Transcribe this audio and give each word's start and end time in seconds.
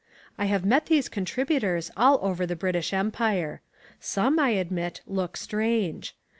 I 0.35 0.45
have 0.45 0.65
met 0.65 0.87
these 0.87 1.07
"contributors" 1.07 1.91
all 1.95 2.17
over 2.23 2.47
the 2.47 2.55
British 2.55 2.91
Empire. 2.91 3.61
Some, 3.99 4.39
I 4.39 4.49
admit, 4.49 5.01
look 5.05 5.37
strange. 5.37 6.15